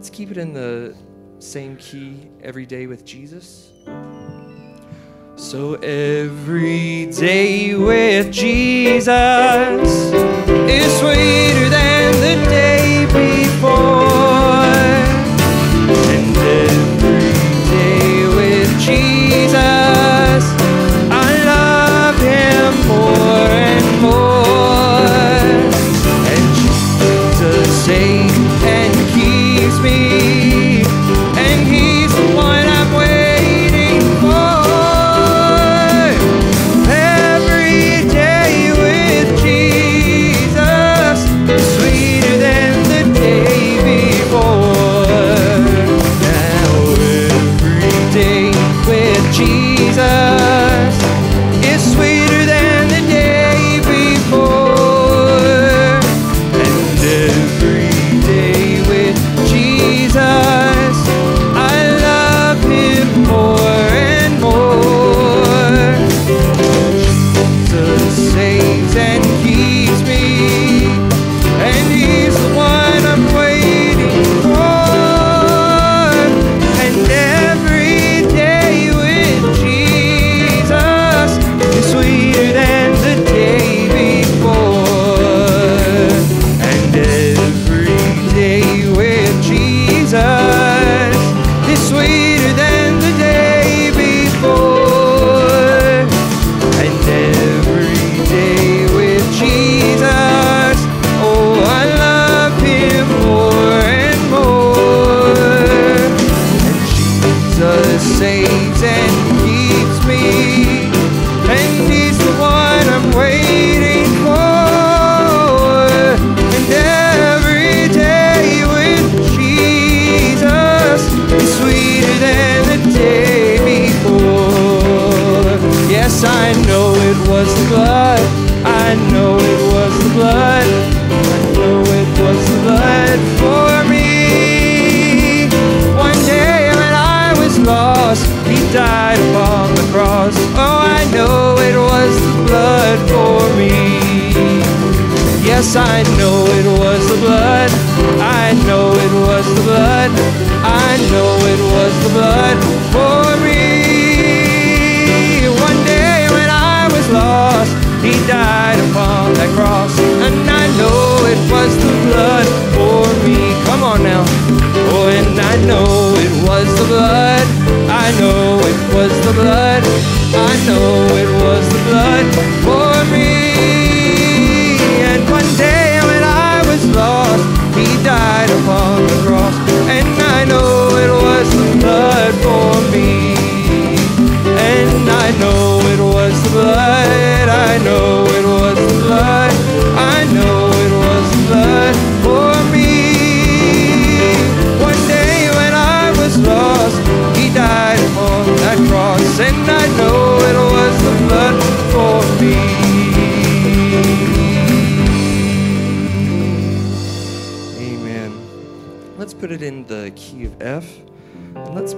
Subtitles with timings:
[0.00, 0.96] Let's keep it in the
[1.40, 3.70] same key every day with Jesus.
[5.36, 9.06] So every day with Jesus
[10.48, 14.64] is sweeter than the day before.
[16.08, 17.34] And every
[17.68, 19.52] day with Jesus,
[21.12, 25.04] I love him more and more.
[26.32, 28.29] And Jesus saves.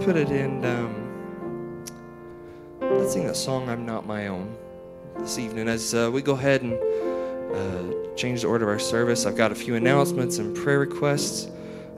[0.05, 0.65] put it in.
[0.65, 1.85] Um,
[2.81, 4.57] let's sing that song, I'm Not My Own,
[5.19, 6.73] this evening as uh, we go ahead and
[7.55, 9.27] uh, change the order of our service.
[9.27, 11.49] I've got a few announcements and prayer requests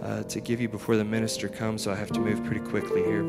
[0.02, 3.02] uh, to give you before the minister comes, so I have to move pretty quickly
[3.04, 3.22] here.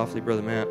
[0.00, 0.66] softly, Brother Matt.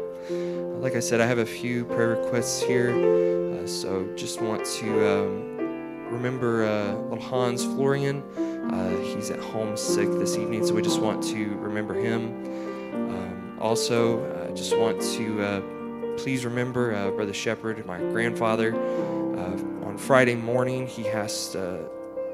[0.81, 4.87] Like I said, I have a few prayer requests here, uh, so just want to
[5.07, 5.57] um,
[6.11, 8.23] remember uh, little Hans Florian.
[8.73, 12.43] Uh, he's at home sick this evening, so we just want to remember him.
[12.95, 15.61] Um, also, I just want to uh,
[16.17, 18.73] please remember uh, Brother Shepherd, my grandfather.
[19.85, 21.87] On Friday morning, he has to,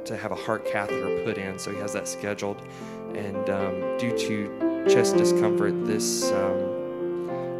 [0.05, 2.61] to have a heart catheter put in, so he has that scheduled.
[3.15, 6.74] And um, due to chest discomfort, this um,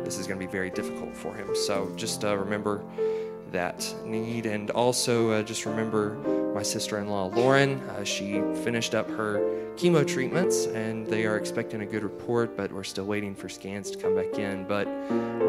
[0.06, 1.56] this is going to be very difficult for him.
[1.56, 2.84] So just uh, remember
[3.52, 6.16] that need, and also uh, just remember
[6.54, 7.80] my sister-in-law Lauren.
[7.90, 9.40] Uh, she finished up her
[9.76, 13.92] chemo treatments, and they are expecting a good report, but we're still waiting for scans
[13.92, 14.66] to come back in.
[14.66, 14.88] But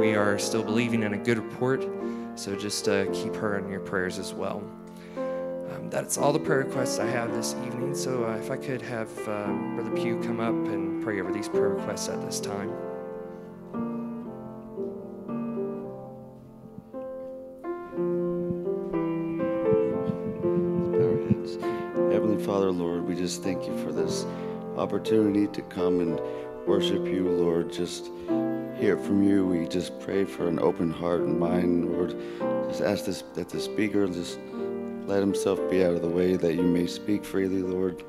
[0.00, 1.86] we are still believing in a good report,
[2.34, 4.62] so just uh, keep her in your prayers as well.
[5.16, 7.94] Um, that's all the prayer requests I have this evening.
[7.94, 11.48] So uh, if I could have uh, Brother Pugh come up and pray over these
[11.48, 12.70] prayer requests at this time.
[22.46, 24.24] Father, Lord, we just thank you for this
[24.76, 26.20] opportunity to come and
[26.64, 27.72] worship you, Lord.
[27.72, 28.12] Just
[28.78, 29.44] hear from you.
[29.44, 32.16] We just pray for an open heart and mind, Lord.
[32.68, 34.38] Just ask this that the speaker just
[35.06, 38.04] let himself be out of the way that you may speak freely, Lord,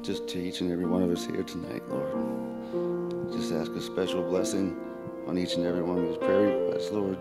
[0.00, 3.32] just to each and every one of us here tonight, Lord.
[3.32, 4.80] Just ask a special blessing
[5.26, 7.18] on each and every one of these prayer requests, Lord.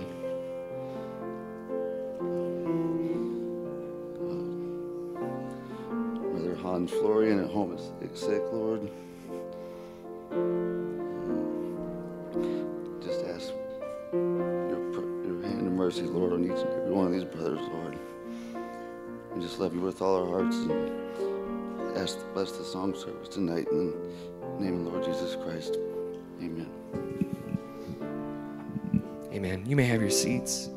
[6.84, 8.82] Hans Florian at home is sick, Lord.
[13.02, 13.54] Just ask
[14.12, 14.92] your,
[15.24, 17.98] your hand of mercy, Lord, on each and every one of these brothers, Lord.
[19.34, 23.30] We just love you with all our hearts and ask to bless the song service
[23.30, 23.94] tonight in
[24.58, 25.78] the name of the Lord Jesus Christ.
[26.42, 26.70] Amen.
[29.32, 29.63] Amen.
[29.66, 30.73] You may have your seats.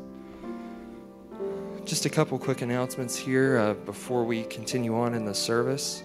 [1.97, 6.03] Just a couple quick announcements here uh, before we continue on in the service.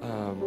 [0.00, 0.40] Um,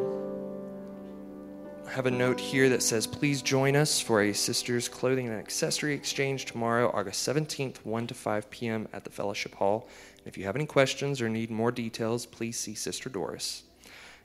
[1.86, 5.38] I have a note here that says, please join us for a sister's clothing and
[5.38, 8.88] accessory exchange tomorrow, August 17th, 1 to 5 p.m.
[8.94, 9.90] at the Fellowship Hall.
[10.24, 13.64] If you have any questions or need more details, please see Sister Doris.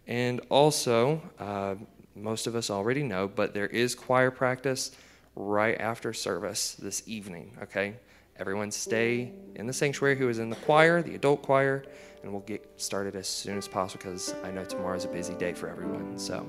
[0.07, 1.75] And also, uh,
[2.15, 4.93] most of us already know, but there is choir practice
[5.35, 7.97] right after service this evening, okay?
[8.37, 11.85] Everyone stay in the sanctuary who is in the choir, the adult choir,
[12.23, 15.53] and we'll get started as soon as possible because I know tomorrow's a busy day
[15.53, 16.19] for everyone.
[16.19, 16.45] So,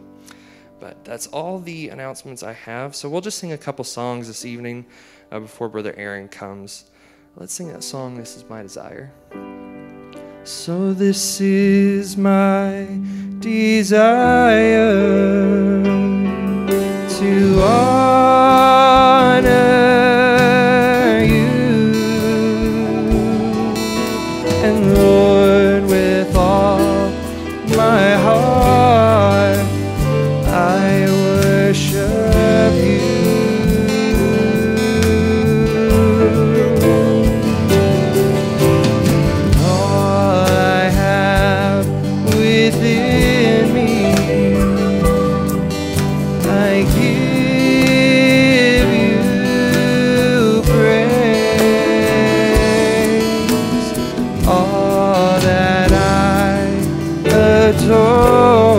[0.80, 2.96] but that's all the announcements I have.
[2.96, 4.88] So we'll just sing a couple songs this evening
[5.32, 6.86] uh, before Brother Aaron comes.
[7.36, 9.12] Let's sing that song, This Is My Desire.
[10.46, 12.88] So, this is my
[13.40, 15.04] desire
[17.20, 18.05] to honor
[57.66, 58.75] adore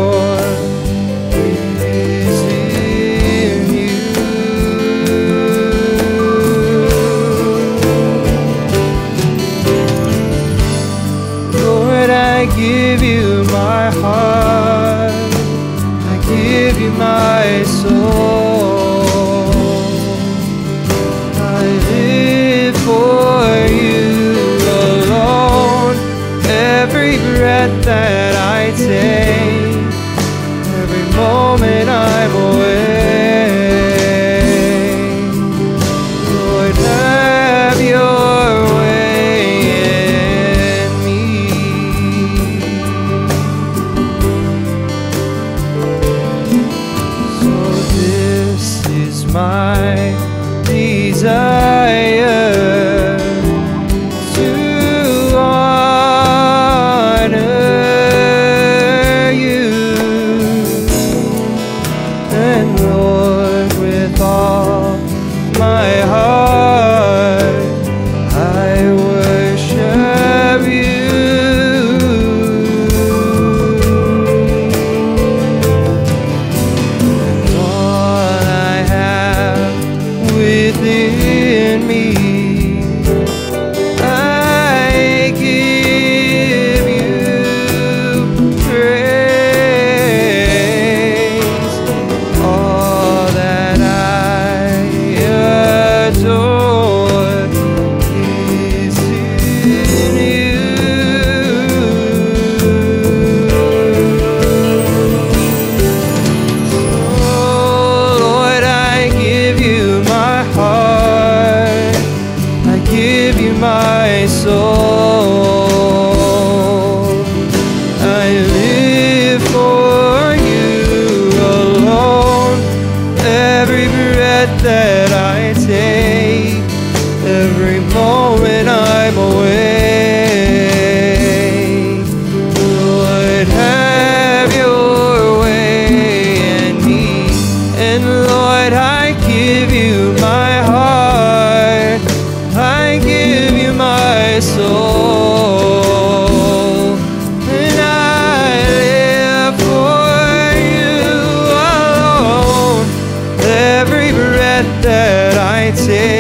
[155.76, 156.15] city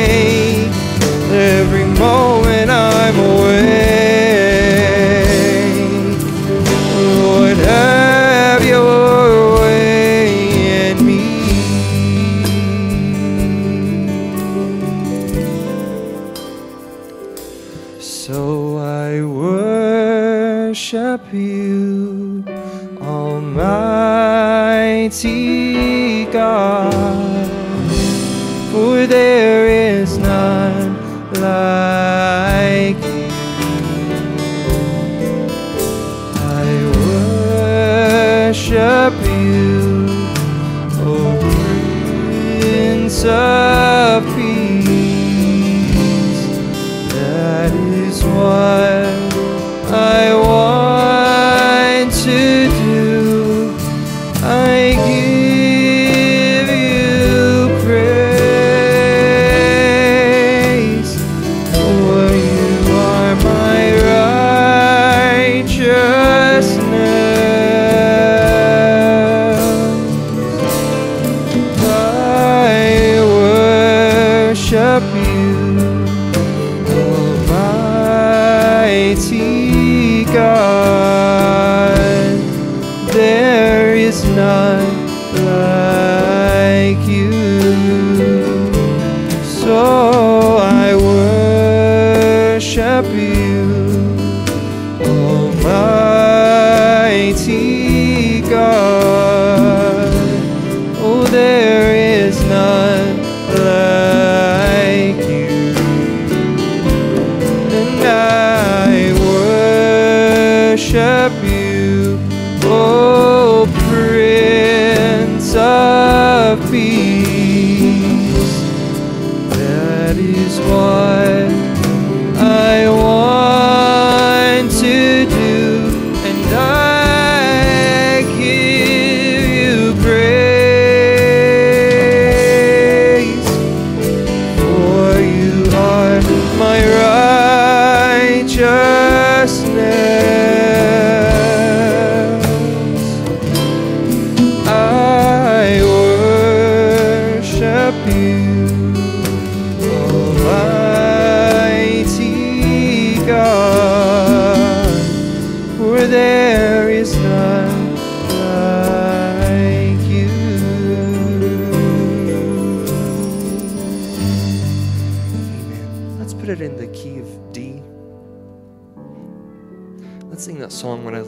[74.96, 75.25] up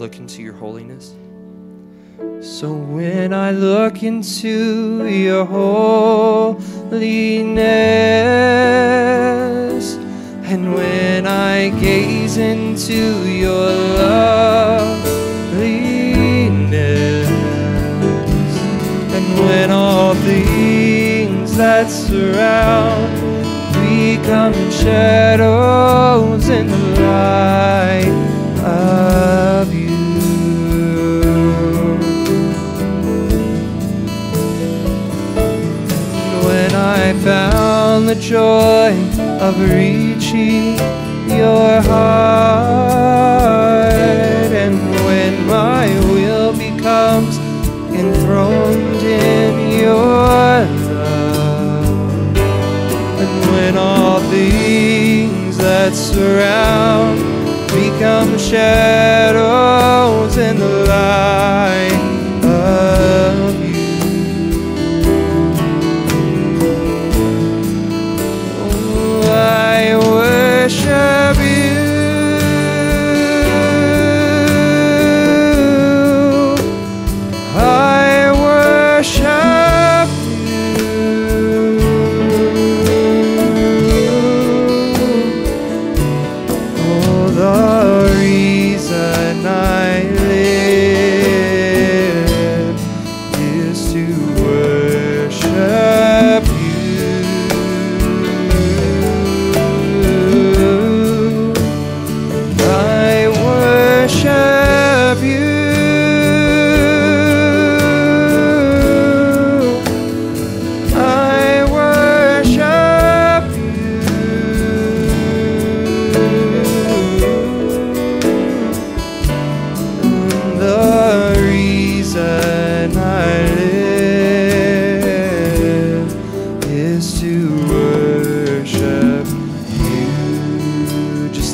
[0.08, 1.14] look into your holiness.
[2.40, 6.56] So when I look into your holiness,
[10.50, 13.68] and when I gaze into your
[14.00, 15.28] loveliness,
[19.12, 23.12] and when all things that surround
[23.74, 28.18] become shadows in the light
[37.08, 38.92] I found the joy
[39.40, 40.76] of reaching
[41.26, 43.94] your heart.
[44.52, 47.38] And when my will becomes
[47.96, 52.36] enthroned in your love,
[53.22, 57.20] and when all things that surround
[57.68, 61.97] become shadows in the light.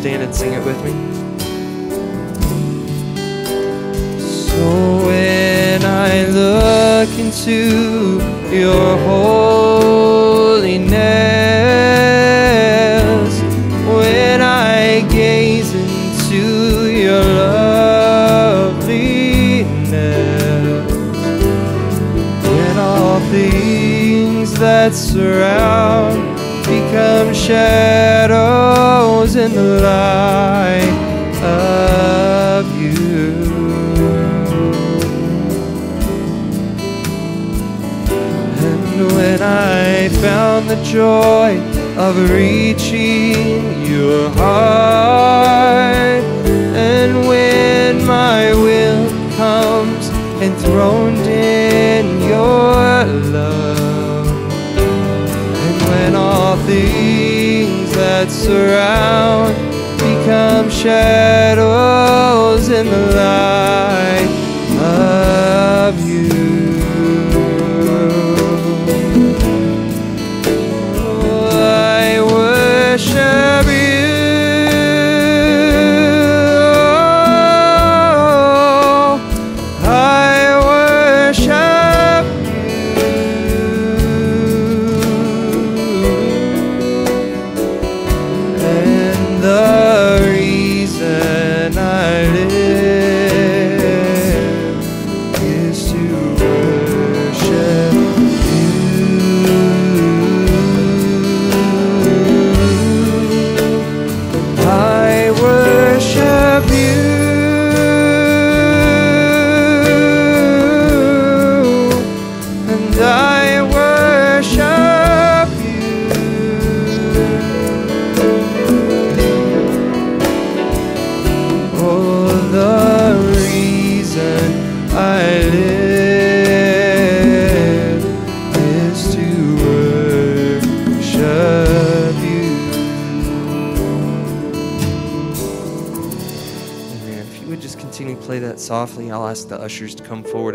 [0.07, 0.91] And sing it with me.
[4.21, 8.21] So when I look into
[8.55, 10.93] your holiness,
[13.89, 18.75] when I gaze into your loveliness,
[22.43, 26.37] when all things that surround
[26.67, 27.94] become shadows
[29.45, 30.95] in the light
[31.43, 32.95] of you.
[38.65, 41.61] And when I found the joy
[41.99, 46.25] of reaching your heart,
[46.91, 50.09] and when my will comes
[50.41, 51.24] enthroned
[58.45, 59.57] surround
[59.97, 64.34] become shadows in the light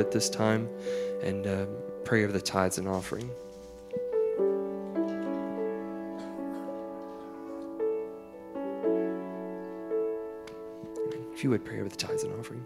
[0.09, 0.67] at this time
[1.21, 1.67] and uh,
[2.03, 3.29] pray over the tithes and offering.
[11.31, 12.65] If you would pray over the tithes and offering.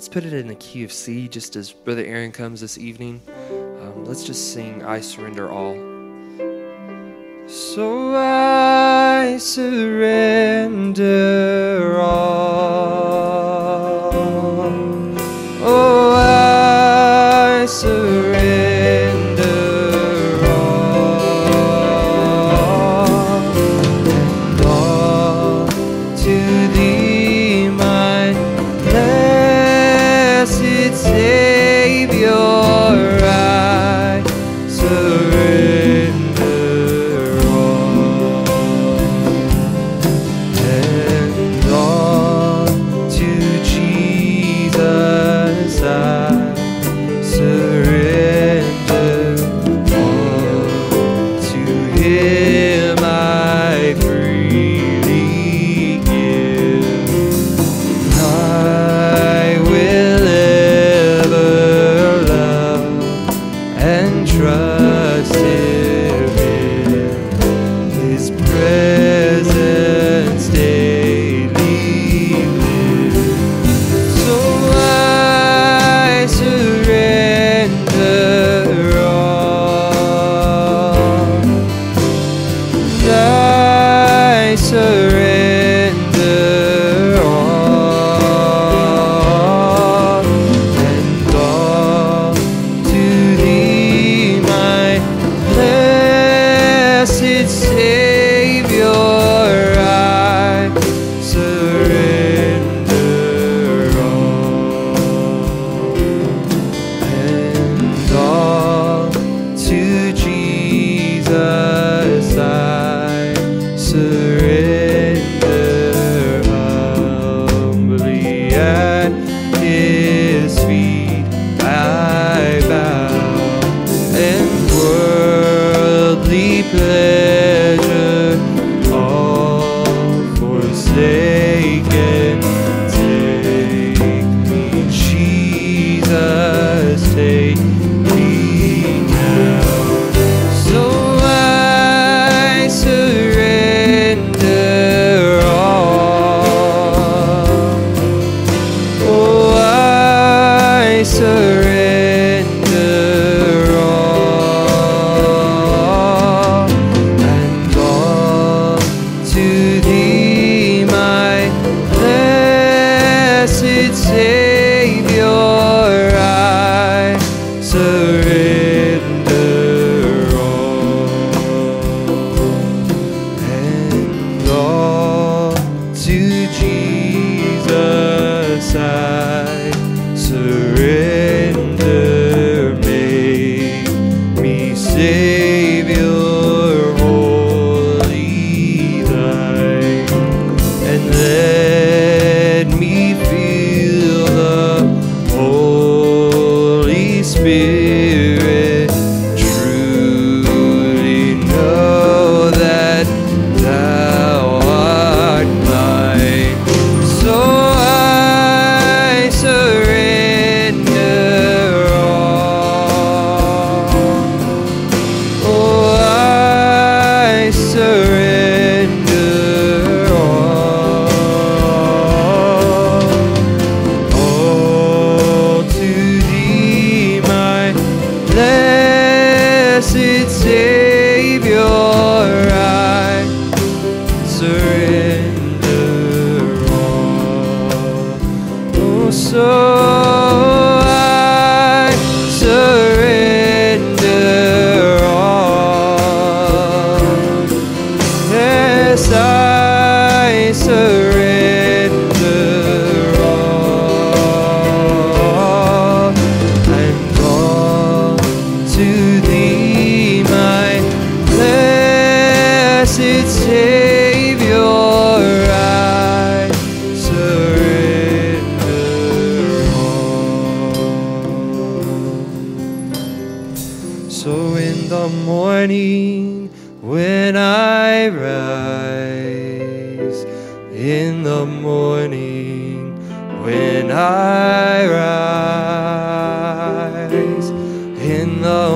[0.00, 3.20] Let's put it in the key of C just as Brother Aaron comes this evening.
[3.28, 5.74] Um, let's just sing I Surrender All.
[7.46, 10.96] So I surrender
[12.00, 12.69] all.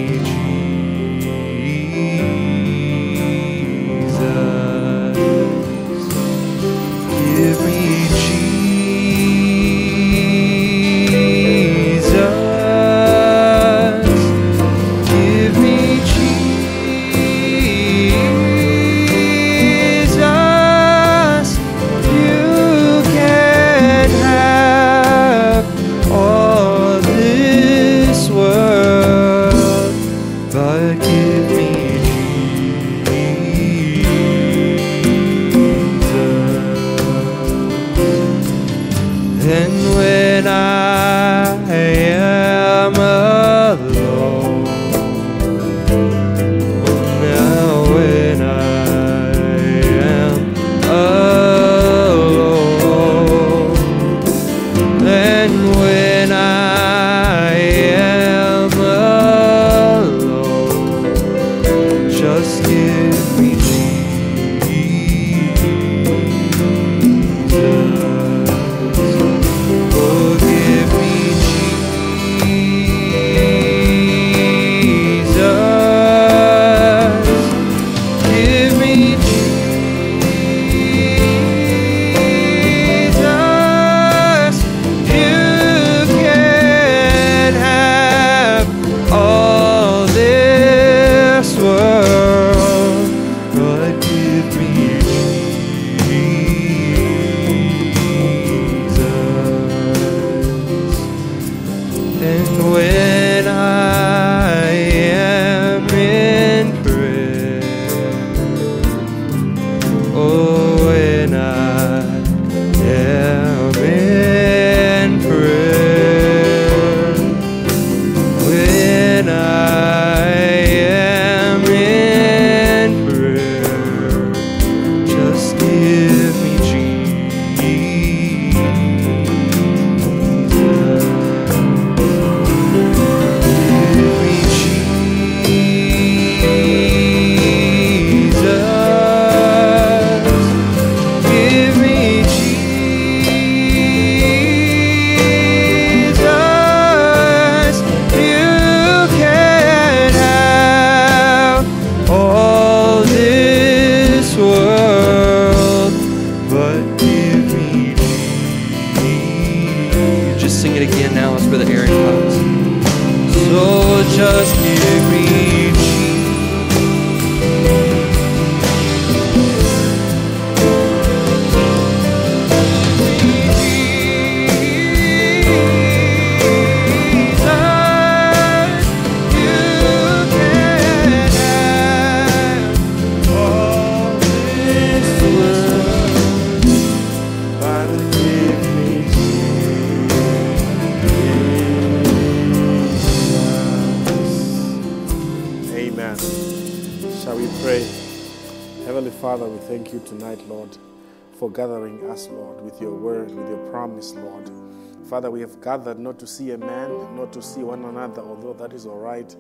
[205.61, 208.99] gathered not to see a man, not to see one another, although that is all
[208.99, 209.35] right,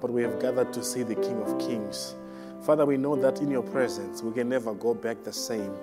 [0.00, 2.14] but we have gathered to see the King of Kings.
[2.62, 5.74] Father, we know that in your presence we can never go back the same.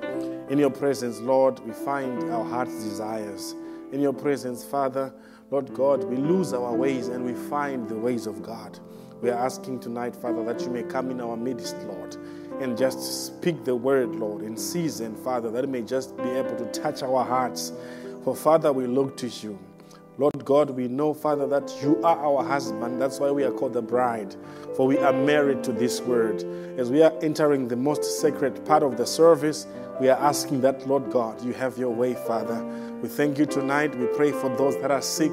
[0.49, 3.53] In your presence, Lord, we find our heart's desires.
[3.91, 5.13] In your presence, Father,
[5.51, 8.79] Lord God, we lose our ways and we find the ways of God.
[9.21, 12.15] We are asking tonight, Father, that you may come in our midst, Lord,
[12.59, 16.55] and just speak the word, Lord, in season, Father, that it may just be able
[16.55, 17.73] to touch our hearts.
[18.23, 19.59] For, Father, we look to you.
[20.17, 23.01] Lord God, we know, Father, that you are our husband.
[23.01, 24.35] That's why we are called the bride,
[24.75, 26.43] for we are married to this word.
[26.77, 29.67] As we are entering the most sacred part of the service,
[29.99, 32.61] we are asking that, Lord God, you have your way, Father.
[33.01, 33.95] We thank you tonight.
[33.95, 35.31] We pray for those that are sick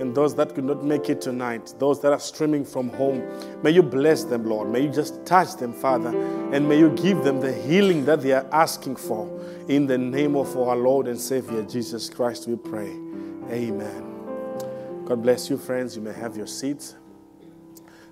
[0.00, 3.22] and those that could not make it tonight, those that are streaming from home.
[3.62, 4.70] May you bless them, Lord.
[4.70, 6.10] May you just touch them, Father,
[6.54, 9.28] and may you give them the healing that they are asking for.
[9.68, 12.90] In the name of our Lord and Savior, Jesus Christ, we pray.
[13.50, 14.09] Amen.
[15.10, 15.96] God bless you, friends.
[15.96, 16.94] You may have your seats.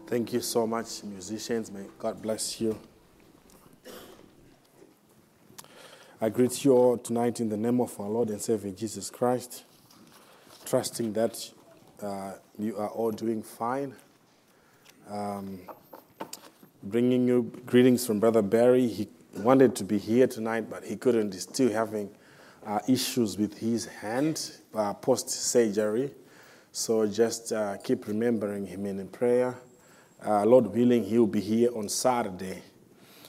[0.08, 1.70] Thank you so much, musicians.
[1.70, 2.76] May God bless you.
[6.20, 9.62] I greet you all tonight in the name of our Lord and Savior Jesus Christ,
[10.66, 11.48] trusting that
[12.02, 13.94] uh, you are all doing fine.
[15.08, 15.61] Um,
[16.82, 18.88] bringing you greetings from Brother Barry.
[18.88, 19.06] He
[19.37, 21.32] wanted to be here tonight, but he couldn't.
[21.32, 22.11] He's still having
[22.66, 26.11] uh, issues with his hand uh, post surgery.
[26.78, 29.56] So just uh, keep remembering him in prayer.
[30.24, 32.62] Uh, Lord willing, he will be here on Saturday.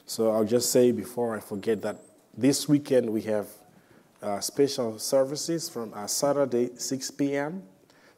[0.06, 1.98] So I'll just say before I forget that
[2.38, 3.48] this weekend we have
[4.22, 7.64] uh, special services from uh, Saturday 6 p.m.,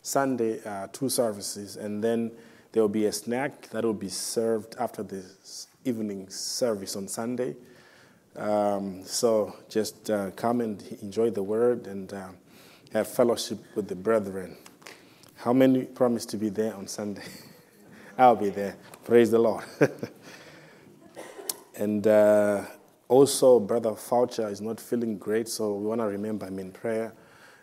[0.01, 2.33] Sunday uh, two services, and then
[2.73, 5.23] there will be a snack that will be served after the
[5.85, 7.55] evening service on Sunday.
[8.35, 12.11] Um, so just uh, come and enjoy the word and
[12.91, 14.57] have fellowship with the brethren.
[15.43, 17.23] How many promise to be there on Sunday?
[18.19, 18.77] I'll be there.
[19.04, 19.63] Praise the Lord.
[21.75, 22.65] and uh,
[23.08, 27.15] also, Brother Foucher is not feeling great, so we want to remember him in prayer.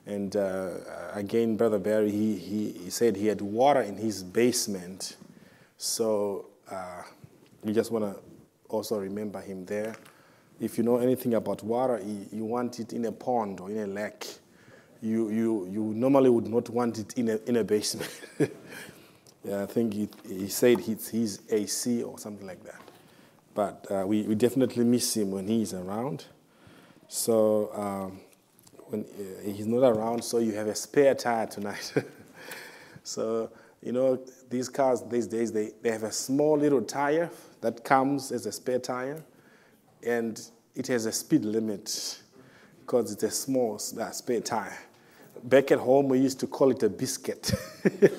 [0.07, 0.71] And uh,
[1.13, 5.17] again, Brother Barry, he, he, he, said he had water in his basement.
[5.77, 7.03] So uh,
[7.63, 8.21] we just want to
[8.69, 9.95] also remember him there.
[10.59, 13.79] If you know anything about water, you, you want it in a pond or in
[13.79, 14.27] a lake.
[15.01, 18.21] You, you, you normally would not want it in a, in a basement.
[19.45, 22.81] yeah, I think he, he said his AC or something like that.
[23.55, 26.27] But uh, we, we definitely miss him when he's around.
[27.09, 28.21] So um,
[28.87, 31.93] when uh, he's not around, so you have a spare tire tonight.
[33.03, 33.51] so,
[33.83, 34.19] you know,
[34.51, 37.31] these cars these days, they, they have a small little tire
[37.61, 39.23] that comes as a spare tire,
[40.07, 42.21] and it has a speed limit
[42.81, 44.79] because it's a small uh, spare tire.
[45.45, 47.53] Back at home, we used to call it a biscuit.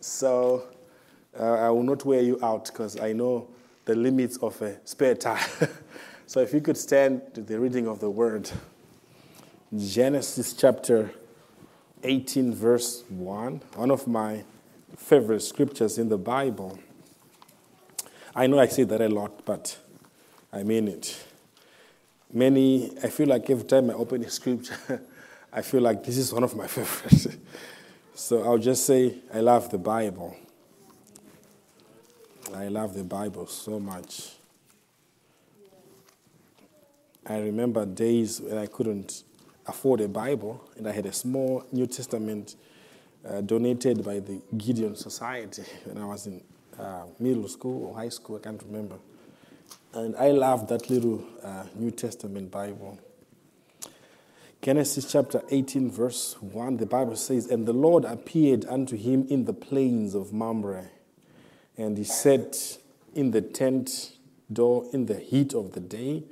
[0.00, 0.64] so
[1.38, 3.48] uh, I will not wear you out because I know
[3.84, 5.38] the limits of a spare tire.
[6.26, 8.50] so if you could stand to the reading of the word.
[9.76, 11.10] Genesis chapter
[12.04, 14.44] 18, verse 1, one of my
[14.96, 16.78] favorite scriptures in the Bible.
[18.34, 19.76] I know I say that a lot, but
[20.52, 21.24] I mean it.
[22.32, 25.02] Many, I feel like every time I open a scripture,
[25.56, 27.28] I feel like this is one of my favorites.
[28.14, 30.36] so I'll just say, I love the Bible.
[32.54, 34.32] I love the Bible so much.
[37.26, 39.24] I remember days when I couldn't
[39.66, 42.56] afford a Bible, and I had a small New Testament
[43.26, 46.42] uh, donated by the Gideon Society when I was in
[46.78, 48.96] uh, middle school or high school, I can't remember.
[49.94, 52.98] And I loved that little uh, New Testament Bible.
[54.66, 59.44] Genesis chapter 18, verse 1, the Bible says, And the Lord appeared unto him in
[59.44, 60.90] the plains of Mamre,
[61.76, 62.78] and he sat
[63.14, 64.16] in the tent
[64.52, 66.24] door in the heat of the day.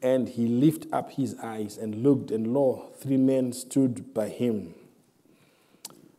[0.00, 4.76] And he lifted up his eyes and looked, and lo, three men stood by him.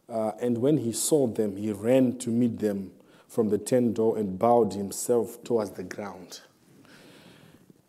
[0.10, 2.92] Uh, and when he saw them, he ran to meet them
[3.30, 6.42] from the tent door and bowed himself towards the ground.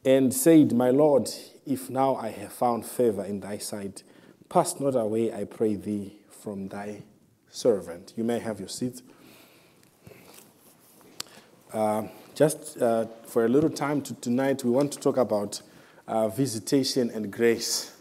[0.05, 1.31] And said, My Lord,
[1.65, 4.03] if now I have found favor in thy sight,
[4.49, 7.03] pass not away, I pray thee, from thy
[7.51, 8.13] servant.
[8.17, 9.01] You may have your seat.
[11.73, 15.63] Uh, just uh, for a little time to, tonight, we want to talk about
[16.09, 17.97] uh, visitation and grace.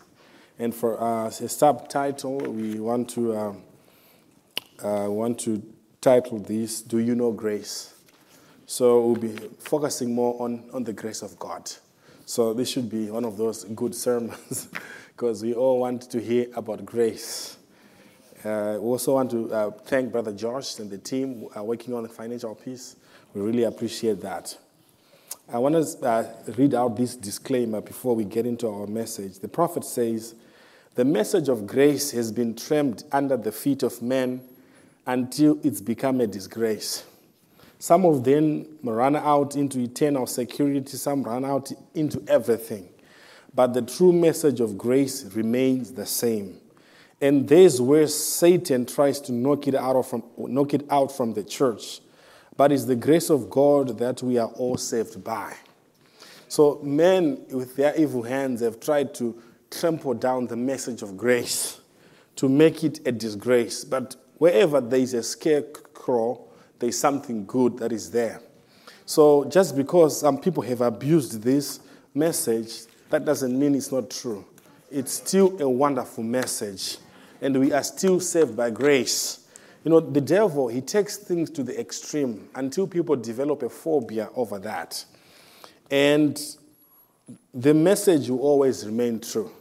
[0.58, 3.64] And for uh, a subtitle, we want to um,
[4.84, 5.62] uh, want to
[6.02, 7.94] title this "Do You Know Grace?"
[8.66, 11.70] So we'll be focusing more on, on the grace of God.
[12.32, 14.70] So this should be one of those good sermons
[15.10, 17.58] because we all want to hear about grace.
[18.46, 22.04] Uh, we also want to uh, thank Brother Josh and the team uh, working on
[22.04, 22.96] the financial piece.
[23.34, 24.58] We really appreciate that.
[25.52, 26.26] I want to uh,
[26.58, 29.40] read out this disclaimer before we get into our message.
[29.40, 30.34] The prophet says,
[30.96, 34.40] The message of grace has been trampled under the feet of men
[35.06, 37.04] until it's become a disgrace.
[37.82, 42.88] Some of them run out into eternal security, some run out into everything.
[43.56, 46.62] But the true message of grace remains the same.
[47.20, 51.44] And there's where Satan tries to knock it out, from, knock it out from the
[51.44, 52.02] church.
[52.56, 55.56] But it's the grace of God that we are all saved by.
[56.50, 61.82] So men with their evil hands have tried to trample down the message of grace
[62.36, 63.84] to make it a disgrace.
[63.84, 66.46] But wherever there is a scarecrow,
[66.82, 68.42] there's something good that is there.
[69.06, 71.80] So just because some people have abused this
[72.14, 74.46] message, that doesn't mean it's not true.
[74.92, 76.98] It's still a wonderful message,
[77.42, 79.48] and we are still saved by grace.
[79.84, 84.30] You know, the devil, he takes things to the extreme until people develop a phobia
[84.36, 85.04] over that.
[85.90, 86.40] And
[87.54, 89.52] the message will always remain true.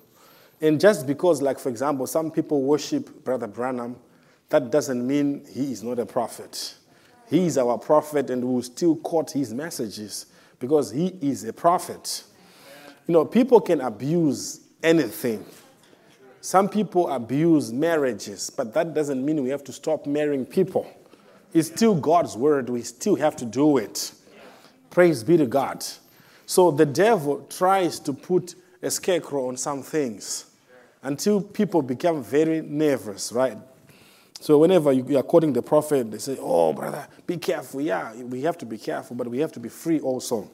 [0.61, 3.97] And just because, like, for example, some people worship Brother Branham,
[4.51, 6.75] that doesn't mean he is not a prophet.
[7.31, 10.27] He is our prophet and we still quote his messages
[10.59, 12.25] because he is a prophet.
[13.07, 15.45] You know, people can abuse anything.
[16.41, 20.91] Some people abuse marriages, but that doesn't mean we have to stop marrying people.
[21.55, 22.69] It's still God's word.
[22.69, 24.13] We still have to do it.
[24.91, 25.85] Praise be to God.
[26.47, 30.47] So the devil tries to put a scarecrow on some things
[31.03, 33.57] until people become very nervous, right?
[34.41, 38.41] So whenever you are quoting the prophet, they say, "Oh, brother, be careful." Yeah, we
[38.43, 40.49] have to be careful, but we have to be free also.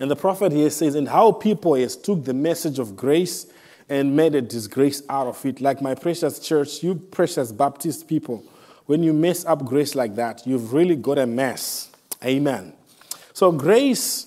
[0.00, 3.46] And the prophet here says, "And how people has took the message of grace
[3.90, 5.60] and made a disgrace out of it.
[5.60, 8.42] Like my precious church, you precious Baptist people,
[8.86, 11.90] when you mess up grace like that, you've really got a mess."
[12.24, 12.72] Amen.
[13.34, 14.26] So grace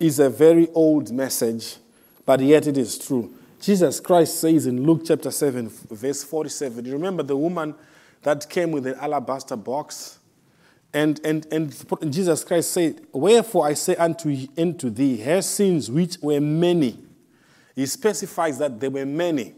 [0.00, 1.76] is a very old message,
[2.26, 3.30] but yet it is true.
[3.64, 7.74] Jesus Christ says in Luke chapter 7, verse 47, you remember the woman
[8.20, 10.18] that came with an alabaster box?
[10.92, 16.18] And, and, and Jesus Christ said, Wherefore I say unto, unto thee, her sins which
[16.20, 16.98] were many,
[17.74, 19.54] he specifies that there were many,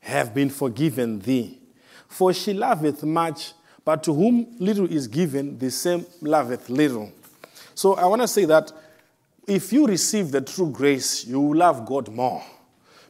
[0.00, 1.60] have been forgiven thee.
[2.08, 3.52] For she loveth much,
[3.84, 7.12] but to whom little is given, the same loveth little.
[7.76, 8.72] So I want to say that
[9.46, 12.42] if you receive the true grace, you will love God more.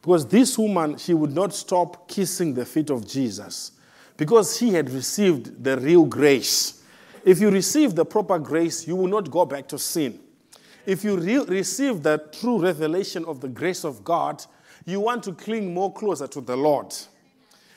[0.00, 3.72] Because this woman, she would not stop kissing the feet of Jesus
[4.16, 6.82] because he had received the real grace.
[7.24, 10.20] If you receive the proper grace, you will not go back to sin.
[10.86, 14.44] If you re- receive the true revelation of the grace of God,
[14.86, 16.94] you want to cling more closer to the Lord.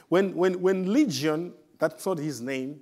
[0.07, 2.79] When, when, when Legion, that's not his name,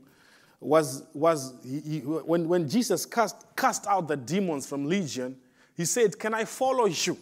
[0.60, 5.36] was, was he, when, when Jesus cast, cast out the demons from Legion,
[5.76, 7.18] he said, Can I follow you?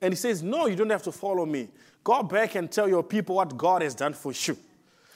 [0.00, 1.68] And he says, No, you don't have to follow me.
[2.02, 4.56] Go back and tell your people what God has done for you.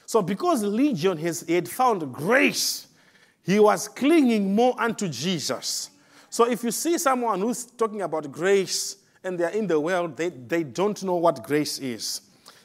[0.06, 2.88] So, because Legion has, had found grace,
[3.42, 5.90] he was clinging more unto Jesus.
[6.28, 10.28] So, if you see someone who's talking about grace and they're in the world, they,
[10.28, 12.20] they don't know what grace is.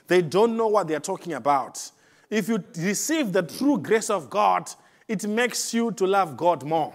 [0.07, 1.91] They don't know what they're talking about.
[2.29, 4.69] If you receive the true grace of God,
[5.07, 6.93] it makes you to love God more.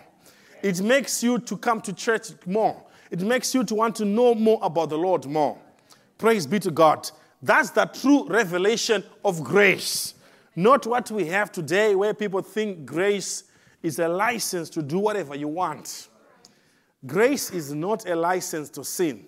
[0.62, 2.82] It makes you to come to church more.
[3.14, 5.56] It makes you to want to know more about the Lord more.
[6.18, 7.08] Praise be to God.
[7.40, 10.14] That's the true revelation of grace.
[10.56, 13.44] Not what we have today, where people think grace
[13.84, 16.08] is a license to do whatever you want.
[17.06, 19.24] Grace is not a license to sin.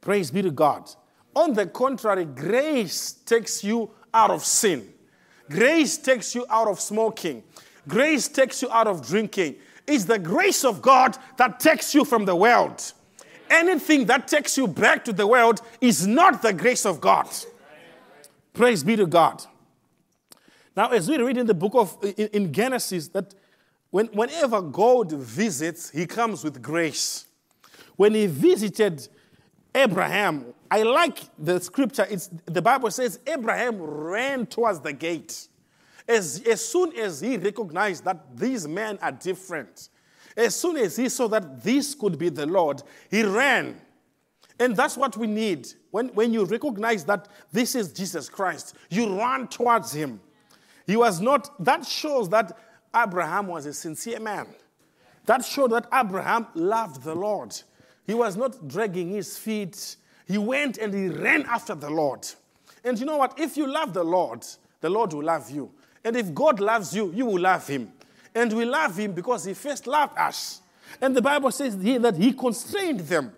[0.00, 0.90] Praise be to God.
[1.36, 4.92] On the contrary, grace takes you out of sin.
[5.48, 7.44] Grace takes you out of smoking.
[7.86, 9.54] Grace takes you out of drinking.
[9.86, 12.92] It's the grace of God that takes you from the world.
[13.50, 17.28] Anything that takes you back to the world is not the grace of God.
[18.54, 19.44] Praise be to God.
[20.76, 23.34] Now, as we read in the book of in, in Genesis, that
[23.90, 27.26] when, whenever God visits, He comes with grace.
[27.96, 29.06] When He visited
[29.74, 32.06] Abraham, I like the scripture.
[32.10, 35.48] It's, the Bible says Abraham ran towards the gate.
[36.06, 39.88] As, as soon as he recognized that these men are different,
[40.36, 43.80] as soon as he saw that this could be the Lord, he ran.
[44.58, 45.68] And that's what we need.
[45.90, 50.20] When, when you recognize that this is Jesus Christ, you run towards him.
[50.86, 52.56] He was not, that shows that
[52.94, 54.46] Abraham was a sincere man.
[55.26, 57.56] That showed that Abraham loved the Lord.
[58.06, 59.96] He was not dragging his feet.
[60.26, 62.26] He went and he ran after the Lord.
[62.84, 63.38] And you know what?
[63.38, 64.44] If you love the Lord,
[64.80, 65.72] the Lord will love you.
[66.04, 67.92] And if God loves you, you will love him.
[68.34, 70.60] And we love him because he first loved us.
[71.00, 73.32] And the Bible says here that he constrained them.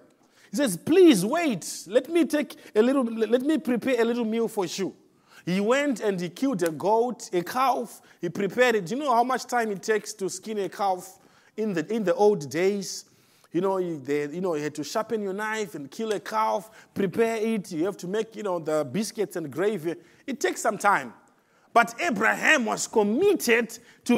[0.50, 1.84] He says, Please wait.
[1.86, 4.94] Let me take a little, let me prepare a little meal for you.
[5.44, 8.00] He went and he killed a goat, a calf.
[8.20, 8.86] He prepared it.
[8.86, 11.18] Do you know how much time it takes to skin a calf
[11.56, 13.04] in the, in the old days?
[13.52, 16.20] You know, you, they, you know, you had to sharpen your knife and kill a
[16.20, 17.70] calf, prepare it.
[17.70, 19.94] You have to make, you know, the biscuits and gravy.
[20.26, 21.14] It takes some time.
[21.76, 24.14] But Abraham was committed to